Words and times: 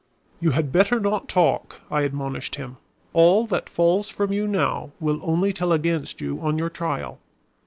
"You 0.39 0.49
had 0.49 0.71
better 0.71 0.99
not 0.99 1.29
talk," 1.29 1.79
I 1.91 2.01
admonished 2.01 2.55
him. 2.55 2.77
"All 3.13 3.45
that 3.45 3.69
falls 3.69 4.09
from 4.09 4.33
you 4.33 4.47
now 4.47 4.89
will 4.99 5.19
only 5.21 5.53
tell 5.53 5.71
against 5.71 6.19
you 6.21 6.41
on 6.41 6.57
your 6.57 6.71
trial." 6.71 7.19